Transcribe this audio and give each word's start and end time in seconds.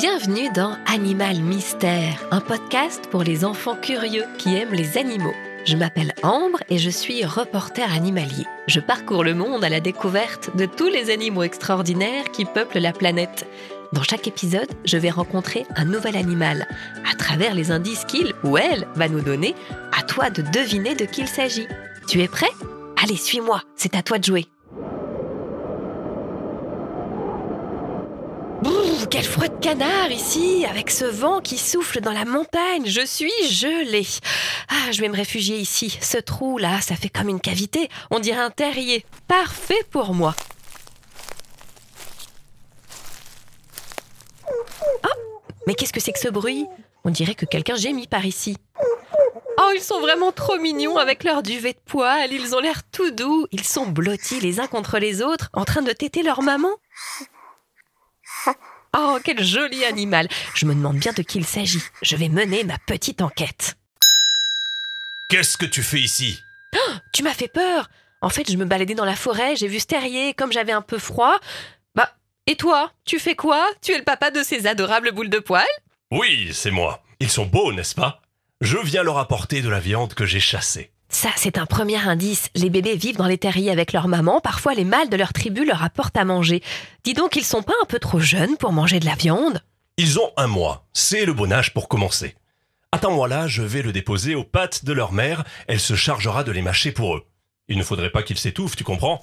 Bienvenue 0.00 0.48
dans 0.54 0.76
Animal 0.86 1.40
Mystère, 1.40 2.24
un 2.30 2.40
podcast 2.40 3.08
pour 3.10 3.24
les 3.24 3.44
enfants 3.44 3.74
curieux 3.74 4.26
qui 4.38 4.54
aiment 4.54 4.72
les 4.72 4.96
animaux. 4.96 5.34
Je 5.64 5.76
m'appelle 5.76 6.14
Ambre 6.22 6.60
et 6.68 6.78
je 6.78 6.88
suis 6.88 7.24
reporter 7.24 7.92
animalier. 7.92 8.46
Je 8.68 8.78
parcours 8.78 9.24
le 9.24 9.34
monde 9.34 9.64
à 9.64 9.68
la 9.68 9.80
découverte 9.80 10.56
de 10.56 10.66
tous 10.66 10.86
les 10.86 11.10
animaux 11.10 11.42
extraordinaires 11.42 12.30
qui 12.30 12.44
peuplent 12.44 12.78
la 12.78 12.92
planète. 12.92 13.44
Dans 13.92 14.04
chaque 14.04 14.28
épisode, 14.28 14.70
je 14.84 14.96
vais 14.98 15.10
rencontrer 15.10 15.66
un 15.74 15.86
nouvel 15.86 16.16
animal. 16.16 16.68
À 17.10 17.16
travers 17.16 17.56
les 17.56 17.72
indices 17.72 18.04
qu'il 18.04 18.34
ou 18.44 18.56
elle 18.56 18.86
va 18.94 19.08
nous 19.08 19.20
donner, 19.20 19.56
à 19.98 20.04
toi 20.04 20.30
de 20.30 20.42
deviner 20.42 20.94
de 20.94 21.06
qui 21.06 21.22
il 21.22 21.28
s'agit. 21.28 21.66
Tu 22.06 22.22
es 22.22 22.28
prêt? 22.28 22.46
Allez, 23.02 23.16
suis-moi, 23.16 23.62
c'est 23.74 23.96
à 23.96 24.04
toi 24.04 24.20
de 24.20 24.24
jouer. 24.24 24.46
Quel 29.06 29.24
froid 29.24 29.48
de 29.48 29.58
canard 29.60 30.10
ici, 30.10 30.66
avec 30.68 30.90
ce 30.90 31.04
vent 31.04 31.40
qui 31.40 31.56
souffle 31.56 32.00
dans 32.00 32.12
la 32.12 32.24
montagne. 32.24 32.86
Je 32.86 33.04
suis 33.04 33.30
gelée. 33.48 34.06
Ah, 34.68 34.90
je 34.92 35.00
vais 35.00 35.08
me 35.08 35.16
réfugier 35.16 35.56
ici. 35.56 35.96
Ce 36.00 36.18
trou 36.18 36.58
là, 36.58 36.80
ça 36.80 36.96
fait 36.96 37.08
comme 37.08 37.28
une 37.28 37.40
cavité. 37.40 37.88
On 38.10 38.18
dirait 38.18 38.40
un 38.40 38.50
terrier. 38.50 39.04
Parfait 39.26 39.82
pour 39.90 40.14
moi. 40.14 40.34
Oh, 44.48 45.08
mais 45.66 45.74
qu'est-ce 45.74 45.92
que 45.92 46.00
c'est 46.00 46.12
que 46.12 46.18
ce 46.18 46.28
bruit? 46.28 46.66
On 47.04 47.10
dirait 47.10 47.34
que 47.34 47.46
quelqu'un 47.46 47.76
gémit 47.76 48.08
par 48.08 48.26
ici. 48.26 48.56
Oh, 49.60 49.70
ils 49.74 49.82
sont 49.82 50.00
vraiment 50.00 50.32
trop 50.32 50.58
mignons 50.58 50.98
avec 50.98 51.24
leur 51.24 51.42
duvet 51.42 51.72
de 51.72 51.80
poils. 51.84 52.32
Ils 52.32 52.54
ont 52.54 52.60
l'air 52.60 52.82
tout 52.90 53.10
doux. 53.10 53.46
Ils 53.52 53.64
sont 53.64 53.86
blottis 53.86 54.40
les 54.40 54.60
uns 54.60 54.66
contre 54.66 54.98
les 54.98 55.22
autres, 55.22 55.50
en 55.52 55.64
train 55.64 55.82
de 55.82 55.92
téter 55.92 56.22
leur 56.22 56.42
maman. 56.42 56.70
Oh, 59.00 59.18
quel 59.24 59.44
joli 59.44 59.84
animal 59.84 60.28
Je 60.54 60.66
me 60.66 60.74
demande 60.74 60.98
bien 60.98 61.12
de 61.12 61.22
qui 61.22 61.38
il 61.38 61.46
s'agit. 61.46 61.82
Je 62.02 62.16
vais 62.16 62.28
mener 62.28 62.64
ma 62.64 62.78
petite 62.78 63.22
enquête. 63.22 63.76
Qu'est-ce 65.30 65.56
que 65.56 65.66
tu 65.66 65.82
fais 65.82 66.00
ici? 66.00 66.42
Oh, 66.74 66.92
Tu 67.12 67.22
m'as 67.22 67.34
fait 67.34 67.48
peur 67.48 67.88
En 68.22 68.28
fait, 68.28 68.50
je 68.50 68.56
me 68.56 68.64
baladais 68.64 68.94
dans 68.94 69.04
la 69.04 69.14
forêt, 69.16 69.54
j'ai 69.56 69.68
vu 69.68 69.78
ce 69.78 69.86
terrier, 69.86 70.34
comme 70.34 70.52
j'avais 70.52 70.72
un 70.72 70.82
peu 70.82 70.98
froid. 70.98 71.38
Bah, 71.94 72.10
et 72.46 72.56
toi 72.56 72.90
Tu 73.04 73.18
fais 73.18 73.36
quoi? 73.36 73.64
Tu 73.82 73.92
es 73.92 73.98
le 73.98 74.04
papa 74.04 74.30
de 74.30 74.42
ces 74.42 74.66
adorables 74.66 75.12
boules 75.12 75.30
de 75.30 75.38
poils? 75.38 75.64
Oui, 76.10 76.50
c'est 76.52 76.70
moi. 76.70 77.02
Ils 77.20 77.30
sont 77.30 77.46
beaux, 77.46 77.72
n'est-ce 77.72 77.94
pas? 77.94 78.20
Je 78.60 78.78
viens 78.78 79.02
leur 79.04 79.18
apporter 79.18 79.62
de 79.62 79.68
la 79.68 79.78
viande 79.80 80.14
que 80.14 80.26
j'ai 80.26 80.40
chassée. 80.40 80.90
Ça, 81.10 81.30
c'est 81.36 81.56
un 81.58 81.66
premier 81.66 81.96
indice. 81.96 82.50
Les 82.54 82.70
bébés 82.70 82.96
vivent 82.96 83.16
dans 83.16 83.26
les 83.26 83.38
terriers 83.38 83.70
avec 83.70 83.92
leur 83.92 84.08
maman. 84.08 84.40
Parfois, 84.40 84.74
les 84.74 84.84
mâles 84.84 85.08
de 85.08 85.16
leur 85.16 85.32
tribu 85.32 85.64
leur 85.64 85.82
apportent 85.82 86.16
à 86.18 86.24
manger. 86.24 86.62
Dis 87.02 87.14
donc, 87.14 87.34
ils 87.34 87.44
sont 87.44 87.62
pas 87.62 87.74
un 87.82 87.86
peu 87.86 87.98
trop 87.98 88.20
jeunes 88.20 88.56
pour 88.56 88.72
manger 88.72 89.00
de 89.00 89.06
la 89.06 89.14
viande? 89.14 89.62
Ils 89.96 90.18
ont 90.18 90.30
un 90.36 90.46
mois. 90.46 90.86
C'est 90.92 91.24
le 91.24 91.32
bon 91.32 91.50
âge 91.50 91.72
pour 91.72 91.88
commencer. 91.88 92.36
Attends-moi 92.92 93.26
là, 93.26 93.46
je 93.46 93.62
vais 93.62 93.82
le 93.82 93.92
déposer 93.92 94.34
aux 94.34 94.44
pattes 94.44 94.84
de 94.84 94.92
leur 94.92 95.12
mère. 95.12 95.44
Elle 95.66 95.80
se 95.80 95.94
chargera 95.94 96.44
de 96.44 96.52
les 96.52 96.62
mâcher 96.62 96.92
pour 96.92 97.16
eux. 97.16 97.26
Il 97.68 97.78
ne 97.78 97.82
faudrait 97.82 98.10
pas 98.10 98.22
qu'ils 98.22 98.38
s'étouffent, 98.38 98.76
tu 98.76 98.84
comprends? 98.84 99.20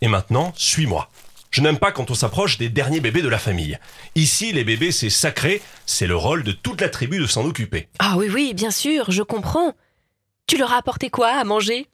Et 0.00 0.08
maintenant, 0.08 0.52
suis-moi. 0.56 1.10
Je 1.50 1.60
n'aime 1.60 1.78
pas 1.78 1.92
quand 1.92 2.10
on 2.10 2.14
s'approche 2.14 2.56
des 2.56 2.70
derniers 2.70 3.00
bébés 3.00 3.20
de 3.20 3.28
la 3.28 3.38
famille. 3.38 3.78
Ici, 4.14 4.52
les 4.52 4.64
bébés, 4.64 4.92
c'est 4.92 5.10
sacré, 5.10 5.60
c'est 5.84 6.06
le 6.06 6.16
rôle 6.16 6.44
de 6.44 6.52
toute 6.52 6.80
la 6.80 6.88
tribu 6.88 7.18
de 7.18 7.26
s'en 7.26 7.44
occuper. 7.44 7.88
Ah 7.98 8.14
oui, 8.16 8.30
oui, 8.32 8.54
bien 8.54 8.70
sûr, 8.70 9.10
je 9.10 9.22
comprends. 9.22 9.74
Tu 10.52 10.58
leur 10.58 10.74
as 10.74 10.76
apporté 10.76 11.08
quoi 11.08 11.28
à 11.28 11.44
manger? 11.44 11.86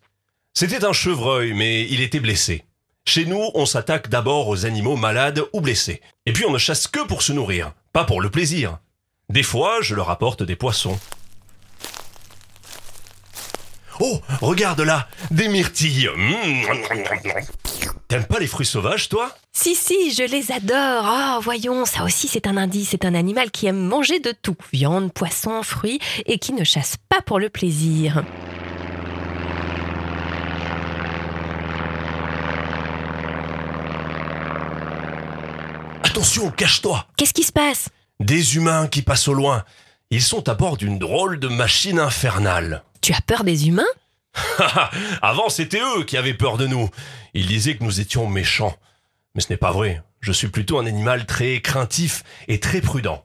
C'était 0.53 0.85
un 0.85 0.93
chevreuil, 0.93 1.53
mais 1.53 1.85
il 1.91 2.01
était 2.01 2.19
blessé. 2.19 2.65
Chez 3.05 3.25
nous, 3.25 3.53
on 3.55 3.67
s'attaque 3.67 4.09
d'abord 4.09 4.49
aux 4.49 4.67
animaux 4.67 4.97
malades 4.97 5.45
ou 5.53 5.61
blessés. 5.61 6.03
Et 6.27 6.33
puis 6.33 6.45
on 6.45 6.51
ne 6.51 6.59
chasse 6.59 6.89
que 6.89 7.07
pour 7.07 7.23
se 7.23 7.33
nourrir, 7.33 7.73
pas 7.93 8.03
pour 8.03 8.21
le 8.21 8.31
plaisir. 8.31 8.81
Des 9.29 9.45
fois, 9.45 9.81
je 9.81 9.95
leur 9.95 10.11
apporte 10.11 10.43
des 10.43 10.57
poissons. 10.57 10.99
Oh, 14.01 14.21
regarde 14.41 14.81
là, 14.81 15.07
des 15.31 15.47
myrtilles. 15.47 16.11
Mmh. 16.17 17.68
T'aimes 18.09 18.25
pas 18.25 18.39
les 18.39 18.47
fruits 18.47 18.65
sauvages, 18.65 19.11
toi? 19.11 19.37
Si, 19.53 19.75
si, 19.75 20.15
je 20.15 20.23
les 20.23 20.51
adore. 20.51 21.05
Oh, 21.07 21.41
voyons, 21.43 21.85
ça 21.85 22.05
aussi 22.05 22.27
c'est 22.27 22.47
un 22.47 22.57
indice. 22.57 22.89
C'est 22.93 23.05
un 23.05 23.15
animal 23.15 23.51
qui 23.51 23.67
aime 23.67 23.85
manger 23.85 24.19
de 24.19 24.33
tout. 24.33 24.57
Viande, 24.73 25.13
poisson, 25.13 25.63
fruits, 25.63 26.01
et 26.25 26.39
qui 26.39 26.55
ne 26.55 26.65
chasse 26.65 26.97
pas 27.11 27.21
pour 27.21 27.39
le 27.39 27.51
plaisir. 27.51 28.25
Attention, 36.03 36.51
cache-toi 36.51 37.05
Qu'est-ce 37.19 37.35
qui 37.35 37.43
se 37.43 37.53
passe? 37.53 37.91
Des 38.21 38.57
humains 38.57 38.87
qui 38.87 39.03
passent 39.03 39.29
au 39.29 39.35
loin. 39.35 39.65
Ils 40.11 40.23
sont 40.23 40.49
à 40.49 40.55
bord 40.55 40.79
d'une 40.79 40.99
drôle 40.99 41.39
de 41.39 41.49
machine 41.49 41.99
infernale. 41.99 42.83
Tu 43.03 43.13
as 43.13 43.21
peur 43.21 43.45
des 43.45 43.69
humains? 43.69 43.85
Avant, 45.23 45.49
c'était 45.49 45.81
eux 45.81 46.05
qui 46.05 46.17
avaient 46.17 46.35
peur 46.35 46.57
de 46.57 46.67
nous. 46.67 46.91
Ils 47.35 47.47
disaient 47.47 47.77
que 47.77 47.85
nous 47.85 48.01
étions 48.01 48.27
méchants. 48.27 48.77
Mais 49.35 49.41
ce 49.41 49.51
n'est 49.51 49.59
pas 49.59 49.73
vrai. 49.73 50.03
Je 50.21 50.33
suis 50.33 50.49
plutôt 50.49 50.79
un 50.79 50.87
animal 50.87 51.27
très 51.27 51.61
craintif 51.61 52.25
et 52.49 52.61
très 52.61 52.81
prudent. 52.81 53.25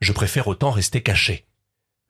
Je 0.00 0.12
préfère 0.12 0.46
autant 0.46 0.70
rester 0.70 1.02
caché. 1.02 1.46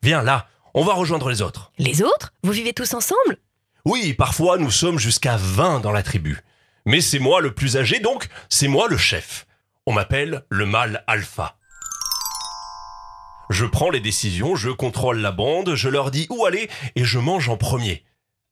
Viens 0.03 0.23
là, 0.23 0.49
on 0.75 0.85
va 0.85 0.95
rejoindre 0.95 1.31
les 1.31 1.43
autres. 1.43 1.73
Les 1.79 2.03
autres? 2.03 2.33
Vous 2.43 2.53
vivez 2.53 2.73
tous 2.73 2.95
ensemble? 2.95 3.39
Oui, 3.85 4.13
parfois 4.13 4.59
nous 4.59 4.71
sommes 4.71 4.99
jusqu'à 4.99 5.37
20 5.39 5.81
dans 5.81 5.93
la 5.93 6.03
tribu. 6.03 6.41
Mais 6.85 7.01
c'est 7.01 7.19
moi 7.19 7.41
le 7.41 7.55
plus 7.55 7.77
âgé, 7.77 8.01
donc 8.01 8.29
c'est 8.49 8.69
moi 8.69 8.89
le 8.89 8.99
chef. 8.99 9.47
On 9.87 9.93
m'appelle 9.93 10.45
le 10.51 10.67
mâle 10.67 11.05
alpha. 11.07 11.57
Je 13.51 13.65
prends 13.65 13.89
les 13.89 14.01
décisions, 14.01 14.57
je 14.57 14.69
contrôle 14.69 15.19
la 15.19 15.33
bande, 15.33 15.75
je 15.75 15.89
leur 15.89 16.11
dis 16.11 16.27
où 16.29 16.45
aller 16.45 16.69
et 16.97 17.05
je 17.05 17.19
mange 17.19 17.49
en 17.49 17.57
premier. 17.57 18.05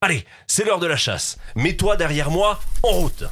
Allez, 0.06 0.25
c'est 0.47 0.62
l'heure 0.65 0.78
de 0.78 0.87
la 0.87 0.97
chasse. 0.97 1.37
Mets-toi 1.56 1.97
derrière 1.97 2.31
moi, 2.31 2.61
en 2.84 2.91
route. 2.91 3.25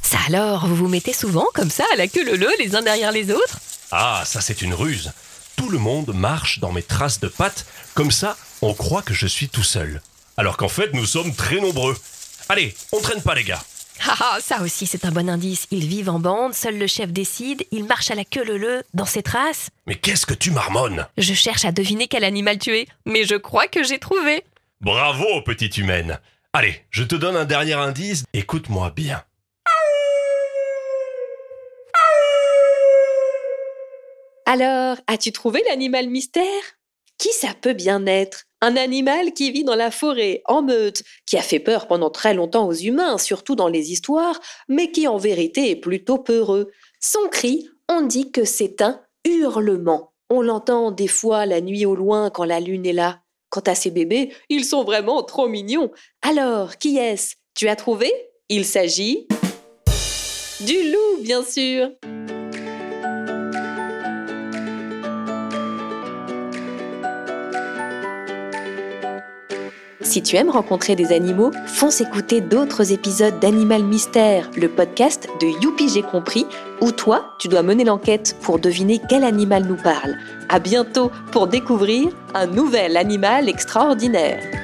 Ça 0.00 0.18
alors, 0.28 0.68
vous 0.68 0.76
vous 0.76 0.86
mettez 0.86 1.12
souvent 1.12 1.46
comme 1.54 1.70
ça 1.70 1.82
à 1.92 1.96
la 1.96 2.06
queue 2.06 2.36
leu 2.36 2.48
les 2.60 2.76
uns 2.76 2.82
derrière 2.82 3.10
les 3.10 3.32
autres? 3.32 3.58
Ah, 3.90 4.22
ça 4.24 4.40
c'est 4.40 4.62
une 4.62 4.74
ruse. 4.74 5.10
Tout 5.56 5.70
le 5.70 5.78
monde 5.78 6.14
marche 6.14 6.60
dans 6.60 6.70
mes 6.70 6.84
traces 6.84 7.18
de 7.18 7.26
pattes, 7.26 7.66
comme 7.94 8.12
ça 8.12 8.36
on 8.62 8.74
croit 8.74 9.02
que 9.02 9.12
je 9.12 9.26
suis 9.26 9.48
tout 9.48 9.64
seul. 9.64 10.00
Alors 10.36 10.56
qu'en 10.56 10.68
fait 10.68 10.92
nous 10.92 11.04
sommes 11.04 11.34
très 11.34 11.56
nombreux. 11.56 11.98
Allez, 12.48 12.76
on 12.92 13.00
traîne 13.00 13.22
pas 13.22 13.34
les 13.34 13.42
gars. 13.42 13.64
Ah, 14.02 14.16
ah, 14.20 14.38
ça 14.40 14.60
aussi 14.62 14.86
c'est 14.86 15.04
un 15.04 15.12
bon 15.12 15.28
indice. 15.28 15.66
Ils 15.70 15.86
vivent 15.86 16.10
en 16.10 16.18
bande, 16.18 16.54
seul 16.54 16.78
le 16.78 16.86
chef 16.86 17.12
décide, 17.12 17.64
il 17.70 17.84
marche 17.84 18.10
à 18.10 18.14
la 18.14 18.24
queue 18.24 18.44
leu 18.44 18.82
dans 18.92 19.06
ses 19.06 19.22
traces. 19.22 19.70
Mais 19.86 19.94
qu'est-ce 19.94 20.26
que 20.26 20.34
tu 20.34 20.50
marmonnes? 20.50 21.06
Je 21.16 21.34
cherche 21.34 21.64
à 21.64 21.72
deviner 21.72 22.08
quel 22.08 22.24
animal 22.24 22.58
tu 22.58 22.76
es, 22.76 22.86
mais 23.06 23.24
je 23.24 23.36
crois 23.36 23.66
que 23.66 23.82
j'ai 23.82 23.98
trouvé. 23.98 24.44
Bravo, 24.80 25.42
petite 25.42 25.78
humaine. 25.78 26.18
Allez, 26.52 26.84
je 26.90 27.02
te 27.02 27.14
donne 27.14 27.36
un 27.36 27.44
dernier 27.44 27.74
indice, 27.74 28.24
écoute-moi 28.32 28.92
bien. 28.94 29.22
Alors, 34.46 34.98
as-tu 35.06 35.32
trouvé 35.32 35.62
l'animal 35.68 36.08
mystère? 36.08 36.44
Qui 37.18 37.32
ça 37.32 37.48
peut 37.60 37.72
bien 37.72 38.06
être? 38.06 38.44
Un 38.60 38.76
animal 38.76 39.32
qui 39.32 39.50
vit 39.50 39.64
dans 39.64 39.74
la 39.74 39.90
forêt, 39.90 40.42
en 40.46 40.62
meute, 40.62 41.02
qui 41.26 41.36
a 41.36 41.42
fait 41.42 41.60
peur 41.60 41.86
pendant 41.86 42.10
très 42.10 42.34
longtemps 42.34 42.66
aux 42.66 42.72
humains, 42.72 43.18
surtout 43.18 43.56
dans 43.56 43.68
les 43.68 43.92
histoires, 43.92 44.40
mais 44.68 44.90
qui 44.90 45.06
en 45.06 45.18
vérité 45.18 45.70
est 45.70 45.76
plutôt 45.76 46.18
peureux. 46.18 46.70
Son 47.00 47.28
cri, 47.30 47.68
on 47.88 48.02
dit 48.02 48.30
que 48.30 48.44
c'est 48.44 48.80
un 48.82 49.00
hurlement. 49.24 50.12
On 50.30 50.40
l'entend 50.40 50.90
des 50.90 51.08
fois 51.08 51.46
la 51.46 51.60
nuit 51.60 51.86
au 51.86 51.94
loin 51.94 52.30
quand 52.30 52.44
la 52.44 52.60
lune 52.60 52.86
est 52.86 52.94
là. 52.94 53.20
Quant 53.50 53.60
à 53.66 53.74
ces 53.74 53.90
bébés, 53.90 54.32
ils 54.48 54.64
sont 54.64 54.82
vraiment 54.82 55.22
trop 55.22 55.46
mignons. 55.46 55.90
Alors, 56.22 56.78
qui 56.78 56.96
est-ce? 56.96 57.34
Tu 57.54 57.68
as 57.68 57.76
trouvé? 57.76 58.10
Il 58.48 58.64
s'agit 58.64 59.28
du 60.60 60.90
loup, 60.90 61.22
bien 61.22 61.44
sûr. 61.44 61.90
Si 70.04 70.22
tu 70.22 70.36
aimes 70.36 70.50
rencontrer 70.50 70.96
des 70.96 71.12
animaux, 71.12 71.50
fonce 71.66 72.02
écouter 72.02 72.42
d'autres 72.42 72.92
épisodes 72.92 73.40
d'Animal 73.40 73.82
Mystère, 73.82 74.50
le 74.54 74.68
podcast 74.68 75.28
de 75.40 75.46
Youpi 75.62 75.88
J'ai 75.88 76.02
compris, 76.02 76.44
où 76.82 76.92
toi, 76.92 77.34
tu 77.38 77.48
dois 77.48 77.62
mener 77.62 77.84
l'enquête 77.84 78.36
pour 78.42 78.58
deviner 78.58 79.00
quel 79.08 79.24
animal 79.24 79.64
nous 79.64 79.82
parle. 79.82 80.14
À 80.50 80.58
bientôt 80.58 81.10
pour 81.32 81.46
découvrir 81.46 82.10
un 82.34 82.46
nouvel 82.46 82.98
animal 82.98 83.48
extraordinaire. 83.48 84.63